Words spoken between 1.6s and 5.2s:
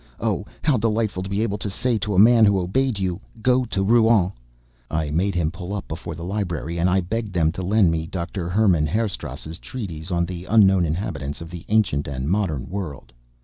say to a man who obeyed you: "Go to Rouen!" I